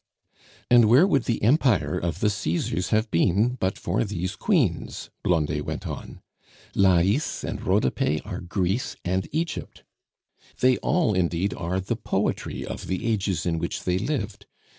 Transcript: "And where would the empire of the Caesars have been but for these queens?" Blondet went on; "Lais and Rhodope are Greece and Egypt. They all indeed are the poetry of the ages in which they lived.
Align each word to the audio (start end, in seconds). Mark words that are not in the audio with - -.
"And 0.71 0.85
where 0.85 1.05
would 1.05 1.25
the 1.25 1.43
empire 1.43 1.95
of 1.95 2.21
the 2.21 2.31
Caesars 2.31 2.89
have 2.89 3.11
been 3.11 3.49
but 3.59 3.77
for 3.77 4.03
these 4.03 4.35
queens?" 4.35 5.11
Blondet 5.23 5.63
went 5.63 5.85
on; 5.85 6.21
"Lais 6.73 7.43
and 7.43 7.61
Rhodope 7.61 8.19
are 8.25 8.41
Greece 8.41 8.95
and 9.05 9.29
Egypt. 9.31 9.83
They 10.59 10.77
all 10.77 11.13
indeed 11.13 11.53
are 11.53 11.79
the 11.79 11.95
poetry 11.97 12.65
of 12.65 12.87
the 12.87 13.05
ages 13.05 13.45
in 13.45 13.59
which 13.59 13.83
they 13.83 13.99
lived. 13.99 14.47